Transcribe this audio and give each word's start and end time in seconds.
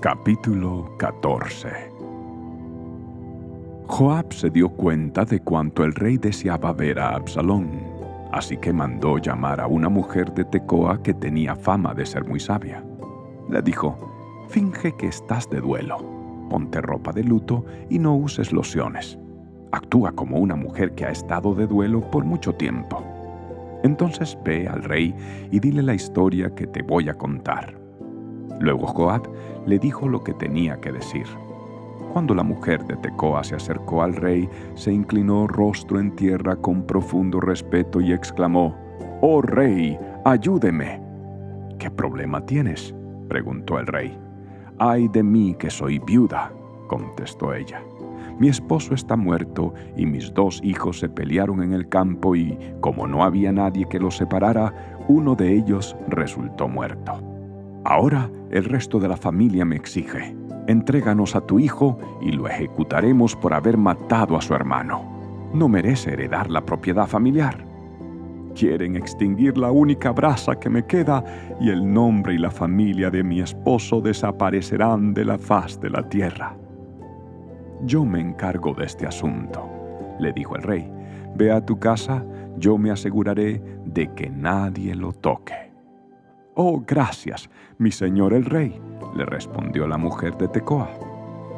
Capítulo 0.00 0.96
14 0.96 1.68
Joab 3.86 4.32
se 4.32 4.48
dio 4.48 4.70
cuenta 4.70 5.26
de 5.26 5.40
cuanto 5.40 5.84
el 5.84 5.94
rey 5.94 6.16
deseaba 6.16 6.72
ver 6.72 6.98
a 6.98 7.16
Absalón, 7.16 7.68
así 8.32 8.56
que 8.56 8.72
mandó 8.72 9.18
llamar 9.18 9.60
a 9.60 9.66
una 9.66 9.90
mujer 9.90 10.32
de 10.32 10.46
Tecoa 10.46 11.02
que 11.02 11.12
tenía 11.12 11.54
fama 11.54 11.92
de 11.92 12.06
ser 12.06 12.24
muy 12.24 12.40
sabia. 12.40 12.82
Le 13.50 13.60
dijo, 13.60 14.46
finge 14.48 14.96
que 14.96 15.08
estás 15.08 15.50
de 15.50 15.60
duelo, 15.60 15.98
ponte 16.48 16.80
ropa 16.80 17.12
de 17.12 17.22
luto 17.22 17.66
y 17.90 17.98
no 17.98 18.16
uses 18.16 18.52
lociones. 18.52 19.18
Actúa 19.70 20.12
como 20.12 20.38
una 20.38 20.56
mujer 20.56 20.94
que 20.94 21.04
ha 21.04 21.10
estado 21.10 21.54
de 21.54 21.66
duelo 21.66 22.10
por 22.10 22.24
mucho 22.24 22.54
tiempo. 22.54 23.04
Entonces 23.82 24.38
ve 24.46 24.66
al 24.66 24.82
rey 24.82 25.14
y 25.50 25.60
dile 25.60 25.82
la 25.82 25.92
historia 25.92 26.54
que 26.54 26.66
te 26.66 26.80
voy 26.80 27.10
a 27.10 27.18
contar. 27.18 27.79
Luego 28.58 28.86
Joab 28.86 29.22
le 29.66 29.78
dijo 29.78 30.08
lo 30.08 30.24
que 30.24 30.34
tenía 30.34 30.80
que 30.80 30.92
decir. 30.92 31.26
Cuando 32.12 32.34
la 32.34 32.42
mujer 32.42 32.84
de 32.86 32.96
Tecoa 32.96 33.44
se 33.44 33.54
acercó 33.54 34.02
al 34.02 34.14
rey, 34.16 34.48
se 34.74 34.92
inclinó 34.92 35.46
rostro 35.46 36.00
en 36.00 36.16
tierra 36.16 36.56
con 36.56 36.82
profundo 36.82 37.40
respeto 37.40 38.00
y 38.00 38.12
exclamó, 38.12 38.74
Oh 39.20 39.40
rey, 39.42 39.96
ayúdeme. 40.24 41.00
¿Qué 41.78 41.90
problema 41.90 42.44
tienes? 42.44 42.94
preguntó 43.28 43.78
el 43.78 43.86
rey. 43.86 44.18
Ay 44.78 45.08
de 45.08 45.22
mí 45.22 45.54
que 45.54 45.70
soy 45.70 46.00
viuda, 46.00 46.52
contestó 46.88 47.54
ella. 47.54 47.80
Mi 48.40 48.48
esposo 48.48 48.94
está 48.94 49.16
muerto 49.16 49.74
y 49.96 50.06
mis 50.06 50.32
dos 50.34 50.60
hijos 50.64 50.98
se 50.98 51.08
pelearon 51.08 51.62
en 51.62 51.74
el 51.74 51.88
campo 51.88 52.34
y, 52.34 52.58
como 52.80 53.06
no 53.06 53.22
había 53.22 53.52
nadie 53.52 53.86
que 53.86 54.00
los 54.00 54.16
separara, 54.16 54.96
uno 55.06 55.34
de 55.34 55.54
ellos 55.54 55.94
resultó 56.08 56.66
muerto. 56.66 57.20
Ahora 57.84 58.30
el 58.50 58.64
resto 58.64 58.98
de 58.98 59.08
la 59.08 59.16
familia 59.16 59.64
me 59.64 59.76
exige, 59.76 60.36
entréganos 60.66 61.34
a 61.34 61.40
tu 61.40 61.58
hijo 61.58 61.98
y 62.20 62.32
lo 62.32 62.46
ejecutaremos 62.46 63.34
por 63.34 63.54
haber 63.54 63.76
matado 63.76 64.36
a 64.36 64.42
su 64.42 64.54
hermano. 64.54 65.50
No 65.54 65.68
merece 65.68 66.12
heredar 66.12 66.50
la 66.50 66.64
propiedad 66.64 67.06
familiar. 67.06 67.64
Quieren 68.54 68.96
extinguir 68.96 69.56
la 69.56 69.70
única 69.70 70.10
brasa 70.10 70.56
que 70.56 70.68
me 70.68 70.84
queda 70.84 71.24
y 71.60 71.70
el 71.70 71.90
nombre 71.90 72.34
y 72.34 72.38
la 72.38 72.50
familia 72.50 73.10
de 73.10 73.22
mi 73.22 73.40
esposo 73.40 74.00
desaparecerán 74.00 75.14
de 75.14 75.24
la 75.24 75.38
faz 75.38 75.80
de 75.80 75.90
la 75.90 76.08
tierra. 76.08 76.56
Yo 77.84 78.04
me 78.04 78.20
encargo 78.20 78.74
de 78.74 78.84
este 78.84 79.06
asunto, 79.06 79.66
le 80.18 80.32
dijo 80.32 80.54
el 80.56 80.62
rey. 80.62 80.92
Ve 81.34 81.50
a 81.50 81.64
tu 81.64 81.78
casa, 81.78 82.24
yo 82.58 82.76
me 82.76 82.90
aseguraré 82.90 83.62
de 83.86 84.12
que 84.14 84.28
nadie 84.28 84.94
lo 84.94 85.12
toque. 85.12 85.69
Oh, 86.54 86.82
gracias, 86.84 87.48
mi 87.78 87.92
señor 87.92 88.34
el 88.34 88.44
rey, 88.44 88.80
le 89.14 89.24
respondió 89.24 89.86
la 89.86 89.96
mujer 89.96 90.36
de 90.36 90.48
Tecoa. 90.48 90.90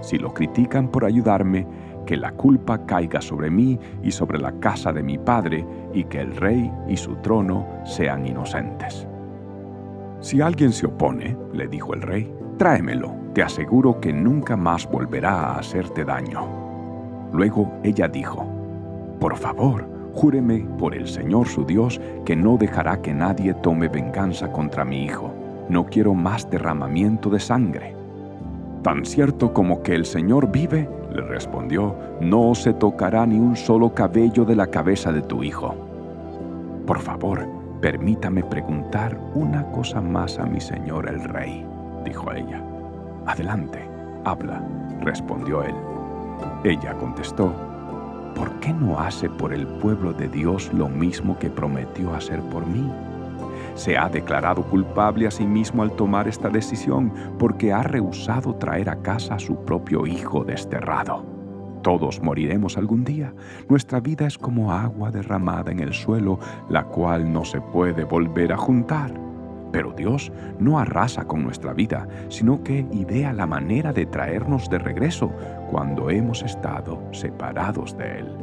Si 0.00 0.18
lo 0.18 0.34
critican 0.34 0.88
por 0.88 1.04
ayudarme, 1.04 1.66
que 2.06 2.16
la 2.16 2.32
culpa 2.32 2.86
caiga 2.86 3.20
sobre 3.20 3.50
mí 3.50 3.78
y 4.02 4.10
sobre 4.10 4.40
la 4.40 4.58
casa 4.58 4.92
de 4.92 5.02
mi 5.02 5.16
padre, 5.16 5.64
y 5.94 6.04
que 6.04 6.20
el 6.20 6.34
rey 6.34 6.72
y 6.88 6.96
su 6.96 7.14
trono 7.16 7.66
sean 7.84 8.26
inocentes. 8.26 9.06
Si 10.18 10.40
alguien 10.40 10.72
se 10.72 10.86
opone, 10.86 11.36
le 11.52 11.68
dijo 11.68 11.94
el 11.94 12.02
rey, 12.02 12.34
tráemelo, 12.58 13.14
te 13.32 13.44
aseguro 13.44 14.00
que 14.00 14.12
nunca 14.12 14.56
más 14.56 14.90
volverá 14.90 15.52
a 15.52 15.58
hacerte 15.60 16.04
daño. 16.04 16.48
Luego 17.32 17.72
ella 17.84 18.08
dijo, 18.08 18.44
por 19.20 19.36
favor, 19.36 19.99
Júreme 20.14 20.66
por 20.78 20.94
el 20.94 21.06
Señor 21.08 21.48
su 21.48 21.64
Dios 21.64 22.00
que 22.24 22.36
no 22.36 22.56
dejará 22.56 23.00
que 23.00 23.14
nadie 23.14 23.54
tome 23.54 23.88
venganza 23.88 24.50
contra 24.50 24.84
mi 24.84 25.04
hijo. 25.04 25.32
No 25.68 25.86
quiero 25.86 26.14
más 26.14 26.50
derramamiento 26.50 27.30
de 27.30 27.40
sangre. 27.40 27.94
Tan 28.82 29.04
cierto 29.04 29.52
como 29.52 29.82
que 29.82 29.94
el 29.94 30.06
Señor 30.06 30.50
vive, 30.50 30.88
le 31.12 31.22
respondió, 31.22 31.94
no 32.20 32.54
se 32.54 32.72
tocará 32.72 33.26
ni 33.26 33.38
un 33.38 33.54
solo 33.56 33.94
cabello 33.94 34.44
de 34.44 34.56
la 34.56 34.68
cabeza 34.68 35.12
de 35.12 35.22
tu 35.22 35.42
hijo. 35.42 35.74
Por 36.86 36.98
favor, 36.98 37.46
permítame 37.80 38.42
preguntar 38.42 39.18
una 39.34 39.70
cosa 39.70 40.00
más 40.00 40.38
a 40.38 40.46
mi 40.46 40.60
Señor 40.60 41.08
el 41.08 41.22
Rey, 41.22 41.64
dijo 42.04 42.32
ella. 42.32 42.62
Adelante, 43.26 43.86
habla, 44.24 44.62
respondió 45.02 45.62
él. 45.62 45.74
Ella 46.64 46.94
contestó, 46.94 47.52
¿por 48.34 48.50
qué 48.60 48.72
no 48.72 48.98
hace 48.98 49.28
por 49.28 49.52
el 49.52 49.66
pueblo 49.66 50.12
de 50.12 50.28
Dios 50.28 50.70
lo 50.72 50.88
mismo 50.88 51.38
que 51.38 51.50
prometió 51.50 52.14
hacer 52.14 52.40
por 52.40 52.66
mí? 52.66 52.90
Se 53.74 53.96
ha 53.96 54.08
declarado 54.08 54.62
culpable 54.62 55.26
a 55.26 55.30
sí 55.30 55.46
mismo 55.46 55.82
al 55.82 55.92
tomar 55.92 56.28
esta 56.28 56.48
decisión 56.48 57.12
porque 57.38 57.72
ha 57.72 57.82
rehusado 57.82 58.54
traer 58.56 58.90
a 58.90 59.00
casa 59.02 59.34
a 59.34 59.38
su 59.38 59.64
propio 59.64 60.06
hijo 60.06 60.44
desterrado. 60.44 61.24
Todos 61.82 62.20
moriremos 62.20 62.76
algún 62.76 63.04
día. 63.04 63.32
Nuestra 63.68 64.00
vida 64.00 64.26
es 64.26 64.36
como 64.36 64.72
agua 64.72 65.10
derramada 65.10 65.70
en 65.72 65.80
el 65.80 65.94
suelo, 65.94 66.38
la 66.68 66.84
cual 66.84 67.32
no 67.32 67.44
se 67.44 67.60
puede 67.60 68.04
volver 68.04 68.52
a 68.52 68.56
juntar. 68.56 69.29
Pero 69.72 69.92
Dios 69.92 70.32
no 70.58 70.78
arrasa 70.78 71.24
con 71.24 71.42
nuestra 71.42 71.72
vida, 71.72 72.08
sino 72.28 72.62
que 72.62 72.86
idea 72.92 73.32
la 73.32 73.46
manera 73.46 73.92
de 73.92 74.06
traernos 74.06 74.68
de 74.68 74.78
regreso 74.78 75.30
cuando 75.70 76.10
hemos 76.10 76.42
estado 76.42 77.00
separados 77.12 77.96
de 77.96 78.18
Él. 78.18 78.36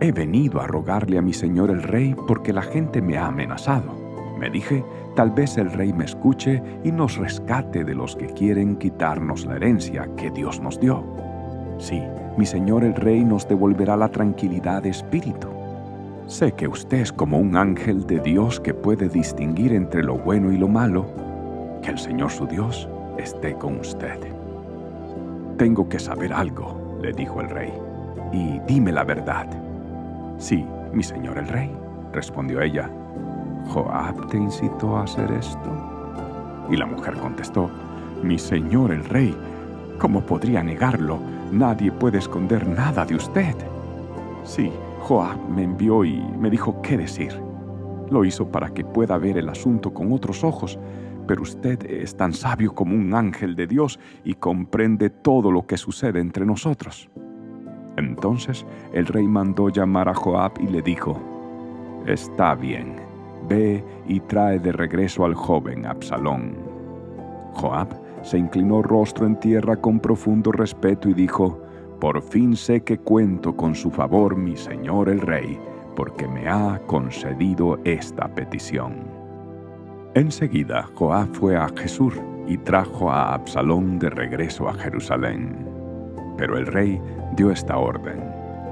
He 0.00 0.12
venido 0.12 0.60
a 0.60 0.66
rogarle 0.66 1.18
a 1.18 1.22
mi 1.22 1.32
Señor 1.32 1.70
el 1.70 1.82
Rey 1.82 2.14
porque 2.26 2.52
la 2.52 2.62
gente 2.62 3.00
me 3.00 3.16
ha 3.16 3.26
amenazado. 3.26 3.96
Me 4.38 4.50
dije, 4.50 4.84
tal 5.14 5.30
vez 5.30 5.56
el 5.56 5.72
Rey 5.72 5.92
me 5.92 6.04
escuche 6.04 6.62
y 6.84 6.92
nos 6.92 7.16
rescate 7.16 7.82
de 7.84 7.94
los 7.94 8.14
que 8.14 8.26
quieren 8.26 8.76
quitarnos 8.76 9.46
la 9.46 9.56
herencia 9.56 10.08
que 10.16 10.30
Dios 10.30 10.60
nos 10.60 10.78
dio. 10.78 11.02
Sí, 11.78 12.02
mi 12.36 12.44
Señor 12.44 12.84
el 12.84 12.94
Rey 12.94 13.24
nos 13.24 13.48
devolverá 13.48 13.96
la 13.96 14.10
tranquilidad 14.10 14.82
de 14.82 14.90
espíritu 14.90 15.55
Sé 16.26 16.50
que 16.52 16.66
usted 16.66 16.98
es 16.98 17.12
como 17.12 17.38
un 17.38 17.56
ángel 17.56 18.04
de 18.04 18.18
Dios 18.18 18.58
que 18.58 18.74
puede 18.74 19.08
distinguir 19.08 19.72
entre 19.72 20.02
lo 20.02 20.18
bueno 20.18 20.50
y 20.50 20.58
lo 20.58 20.66
malo. 20.66 21.06
Que 21.82 21.92
el 21.92 21.98
Señor 21.98 22.32
su 22.32 22.46
Dios 22.46 22.88
esté 23.16 23.54
con 23.54 23.78
usted. 23.78 24.18
Tengo 25.56 25.88
que 25.88 26.00
saber 26.00 26.32
algo, 26.32 26.98
le 27.00 27.12
dijo 27.12 27.40
el 27.40 27.48
rey, 27.48 27.72
y 28.32 28.58
dime 28.66 28.90
la 28.90 29.04
verdad. 29.04 29.46
Sí, 30.38 30.66
mi 30.92 31.04
señor 31.04 31.38
el 31.38 31.46
rey, 31.46 31.70
respondió 32.12 32.60
ella. 32.60 32.90
¿Joab 33.68 34.26
te 34.26 34.36
incitó 34.36 34.96
a 34.96 35.04
hacer 35.04 35.30
esto? 35.30 35.70
Y 36.68 36.76
la 36.76 36.86
mujer 36.86 37.14
contestó, 37.14 37.70
mi 38.24 38.36
señor 38.36 38.90
el 38.90 39.04
rey, 39.04 39.34
¿cómo 40.00 40.20
podría 40.22 40.62
negarlo? 40.64 41.20
Nadie 41.52 41.92
puede 41.92 42.18
esconder 42.18 42.66
nada 42.66 43.06
de 43.06 43.14
usted. 43.14 43.54
Sí, 44.44 44.72
Joab 45.06 45.38
me 45.48 45.62
envió 45.62 46.04
y 46.04 46.20
me 46.36 46.50
dijo 46.50 46.82
qué 46.82 46.96
decir. 46.96 47.40
Lo 48.10 48.24
hizo 48.24 48.50
para 48.50 48.70
que 48.70 48.84
pueda 48.84 49.16
ver 49.18 49.38
el 49.38 49.48
asunto 49.48 49.94
con 49.94 50.10
otros 50.10 50.42
ojos, 50.42 50.80
pero 51.28 51.42
usted 51.42 51.80
es 51.88 52.16
tan 52.16 52.32
sabio 52.32 52.74
como 52.74 52.96
un 52.96 53.14
ángel 53.14 53.54
de 53.54 53.68
Dios 53.68 54.00
y 54.24 54.34
comprende 54.34 55.10
todo 55.10 55.52
lo 55.52 55.64
que 55.64 55.76
sucede 55.76 56.18
entre 56.18 56.44
nosotros. 56.44 57.08
Entonces 57.96 58.66
el 58.92 59.06
rey 59.06 59.28
mandó 59.28 59.68
llamar 59.68 60.08
a 60.08 60.14
Joab 60.14 60.54
y 60.58 60.66
le 60.66 60.82
dijo, 60.82 61.20
Está 62.04 62.56
bien, 62.56 62.96
ve 63.48 63.84
y 64.08 64.18
trae 64.18 64.58
de 64.58 64.72
regreso 64.72 65.24
al 65.24 65.36
joven 65.36 65.86
Absalón. 65.86 66.56
Joab 67.54 67.90
se 68.22 68.38
inclinó 68.38 68.82
rostro 68.82 69.24
en 69.24 69.38
tierra 69.38 69.76
con 69.76 70.00
profundo 70.00 70.50
respeto 70.50 71.08
y 71.08 71.14
dijo, 71.14 71.62
por 72.00 72.22
fin 72.22 72.56
sé 72.56 72.82
que 72.82 72.98
cuento 72.98 73.56
con 73.56 73.74
su 73.74 73.90
favor 73.90 74.36
mi 74.36 74.56
señor 74.56 75.08
el 75.08 75.20
rey, 75.20 75.58
porque 75.94 76.28
me 76.28 76.48
ha 76.48 76.80
concedido 76.86 77.78
esta 77.84 78.28
petición. 78.28 78.94
Enseguida 80.14 80.88
Joab 80.94 81.34
fue 81.34 81.56
a 81.56 81.68
Jesús 81.76 82.14
y 82.46 82.58
trajo 82.58 83.10
a 83.10 83.34
Absalón 83.34 83.98
de 83.98 84.10
regreso 84.10 84.68
a 84.68 84.74
Jerusalén. 84.74 85.68
Pero 86.36 86.56
el 86.56 86.66
rey 86.66 87.00
dio 87.34 87.50
esta 87.50 87.78
orden. 87.78 88.22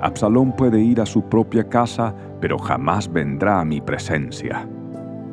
Absalón 0.01 0.55
puede 0.55 0.81
ir 0.81 1.01
a 1.01 1.07
su 1.07 1.23
propia 1.29 1.69
casa, 1.69 2.15
pero 2.41 2.59
jamás 2.59 3.11
vendrá 3.11 3.61
a 3.61 3.65
mi 3.65 3.81
presencia. 3.81 4.69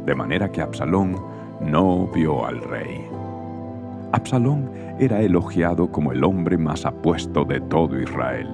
De 0.06 0.16
manera 0.16 0.52
que 0.52 0.62
Absalón 0.62 1.18
no 1.62 2.08
vio 2.08 2.46
al 2.46 2.62
rey. 2.62 3.21
Absalón 4.14 4.70
era 5.00 5.22
elogiado 5.22 5.92
como 5.92 6.12
el 6.12 6.24
hombre 6.24 6.58
más 6.58 6.86
apuesto 6.86 7.46
de 7.46 7.62
todo 7.62 8.00
Israel. 8.00 8.48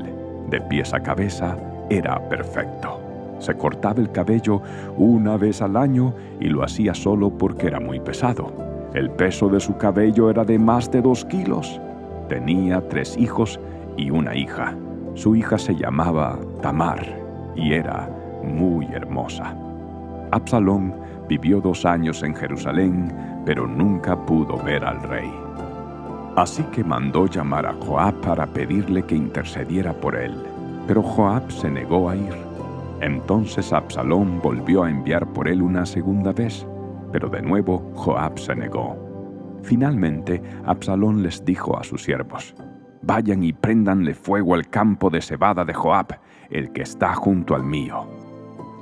De 0.50 0.62
pies 0.62 0.94
a 0.94 1.00
cabeza 1.00 1.57
era 1.89 2.19
perfecto. 2.30 3.00
Se 3.39 3.56
cortaba 3.56 4.00
el 4.00 4.12
cabello 4.12 4.62
una 4.98 5.38
vez 5.38 5.62
al 5.62 5.77
año 5.77 6.13
y 6.39 6.45
lo 6.45 6.63
hacía 6.63 6.94
solo 6.94 7.30
porque 7.30 7.68
era 7.68 7.80
muy 7.80 8.00
pesado. 8.00 8.51
El 8.94 9.09
peso 9.12 9.50
de 9.50 9.59
su 9.59 9.77
cabello 9.77 10.30
era 10.30 10.44
de 10.44 10.59
más 10.59 10.92
de 10.92 11.01
dos 11.01 11.25
kilos. 11.25 11.80
Tenía 12.30 12.88
tres 12.88 13.18
hijos 13.18 13.59
y 13.95 14.09
una 14.09 14.36
hija. 14.36 14.75
Su 15.15 15.36
hija 15.36 15.57
se 15.57 15.75
llamaba 15.75 16.38
Tamar 16.62 17.04
y 17.56 17.74
era 17.74 18.09
muy 18.44 18.86
hermosa. 18.88 19.56
Absalón 20.31 20.94
vivió 21.27 21.62
dos 21.62 21.86
años 21.86 22.21
en 22.24 22.36
Jerusalén, 22.36 23.12
pero 23.45 23.68
nunca 23.68 24.25
pudo 24.25 24.57
ver 24.63 24.83
al 24.83 25.01
rey. 25.04 25.46
Así 26.38 26.62
que 26.66 26.84
mandó 26.84 27.25
llamar 27.25 27.66
a 27.66 27.74
Joab 27.74 28.22
para 28.22 28.45
pedirle 28.45 29.01
que 29.01 29.16
intercediera 29.16 29.92
por 29.92 30.16
él. 30.16 30.36
Pero 30.86 31.01
Joab 31.01 31.51
se 31.51 31.68
negó 31.68 32.12
a 32.12 32.16
ir. 32.16 32.31
Entonces 33.01 33.74
Absalón 33.74 34.39
volvió 34.39 34.84
a 34.84 34.89
enviar 34.92 35.25
por 35.34 35.48
él 35.48 35.63
una 35.63 35.84
segunda 35.88 36.34
vez, 36.34 36.68
pero 37.12 37.28
de 37.28 37.42
nuevo 37.42 37.92
Joab 37.95 38.38
se 38.38 38.56
negó. 38.56 38.95
Finalmente, 39.63 40.39
Absalón 40.63 41.24
les 41.24 41.44
dijo 41.44 41.75
a 41.75 41.84
sus 41.84 42.04
siervos, 42.04 42.54
Vayan 43.01 43.44
y 43.44 43.51
préndanle 43.51 44.13
fuego 44.13 44.54
al 44.54 44.69
campo 44.69 45.10
de 45.10 45.22
cebada 45.22 45.66
de 45.66 45.74
Joab, 45.74 46.19
el 46.51 46.72
que 46.72 46.83
está 46.83 47.16
junto 47.16 47.56
al 47.56 47.63
mío. 47.63 48.07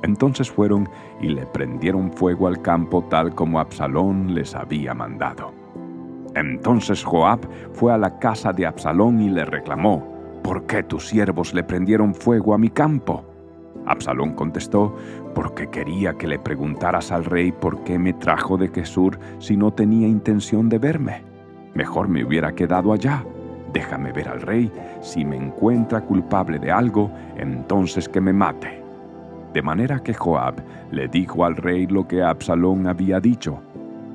Entonces 0.04 0.52
fueron 0.52 0.90
y 1.22 1.30
le 1.30 1.46
prendieron 1.46 2.12
fuego 2.12 2.48
al 2.48 2.62
campo 2.62 3.06
tal 3.10 3.34
como 3.34 3.62
Absalón 3.62 4.36
les 4.36 4.54
había 4.56 4.94
mandado. 4.94 5.65
Entonces 6.36 7.04
Joab 7.04 7.40
fue 7.74 7.94
a 7.94 7.98
la 7.98 8.20
casa 8.20 8.52
de 8.52 8.66
Absalón 8.66 9.22
y 9.22 9.30
le 9.30 9.46
reclamó, 9.46 10.06
¿por 10.44 10.66
qué 10.66 10.84
tus 10.84 11.08
siervos 11.08 11.54
le 11.54 11.64
prendieron 11.64 12.14
fuego 12.14 12.54
a 12.54 12.58
mi 12.58 12.70
campo? 12.70 13.26
Absalón 13.86 14.34
contestó, 14.34 14.96
porque 15.34 15.68
quería 15.68 16.14
que 16.14 16.28
le 16.28 16.40
preguntaras 16.40 17.12
al 17.12 17.26
rey 17.26 17.52
por 17.52 17.84
qué 17.84 17.98
me 17.98 18.14
trajo 18.14 18.58
de 18.58 18.70
Quesur 18.70 19.20
si 19.40 19.56
no 19.56 19.72
tenía 19.72 20.08
intención 20.08 20.70
de 20.70 20.80
verme. 20.80 21.24
Mejor 21.74 22.08
me 22.08 22.24
hubiera 22.24 22.54
quedado 22.54 22.94
allá. 22.94 23.24
Déjame 23.74 24.12
ver 24.12 24.30
al 24.30 24.42
rey, 24.42 24.72
si 25.02 25.26
me 25.26 25.36
encuentra 25.36 26.02
culpable 26.02 26.60
de 26.60 26.72
algo, 26.72 27.12
entonces 27.38 28.08
que 28.10 28.22
me 28.22 28.34
mate. 28.34 28.82
De 29.54 29.62
manera 29.62 30.02
que 30.02 30.14
Joab 30.14 30.56
le 30.92 31.08
dijo 31.08 31.46
al 31.46 31.56
rey 31.56 31.86
lo 31.86 32.08
que 32.08 32.24
Absalón 32.24 32.88
había 32.88 33.20
dicho, 33.20 33.60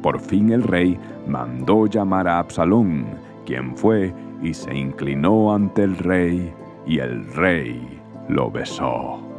por 0.02 0.20
fin 0.20 0.50
el 0.50 0.62
rey 0.62 0.98
mandó 1.26 1.86
llamar 1.86 2.28
a 2.28 2.38
Absalón, 2.38 3.06
quien 3.46 3.76
fue 3.76 4.12
y 4.42 4.54
se 4.54 4.74
inclinó 4.74 5.54
ante 5.54 5.82
el 5.82 5.96
rey, 5.96 6.52
y 6.86 6.98
el 6.98 7.26
rey 7.34 8.00
lo 8.28 8.50
besó. 8.50 9.29